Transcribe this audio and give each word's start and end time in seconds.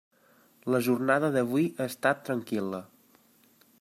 La 0.75 0.79
jornada 0.87 1.29
d'avui 1.35 1.67
ha 1.77 1.87
estat 1.91 2.25
tranquil·la. 2.31 2.81